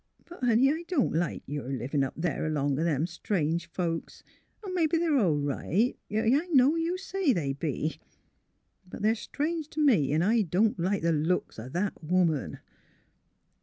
But, 0.25 0.43
honey, 0.43 0.71
I 0.73 0.83
don't 0.87 1.13
like 1.13 1.43
your 1.45 1.69
livin' 1.69 2.03
up 2.03 2.15
there 2.17 2.43
along 2.47 2.79
o' 2.79 2.83
them 2.83 3.05
strange 3.05 3.67
folks. 3.67 4.23
Mebbe 4.67 4.93
they're 4.93 5.19
all 5.19 5.37
right.— 5.37 5.95
Yes, 6.09 6.41
I 6.41 6.47
know 6.47 6.75
you 6.75 6.97
say 6.97 7.33
they 7.33 7.53
be. 7.53 7.99
But 8.89 9.03
they're 9.03 9.13
strange 9.13 9.69
t' 9.69 9.79
me, 9.79 10.11
'n' 10.11 10.23
I 10.23 10.41
don't 10.41 10.79
like 10.79 11.03
the 11.03 11.11
looks 11.11 11.59
o' 11.59 11.69
that 11.69 12.03
woman." 12.03 12.57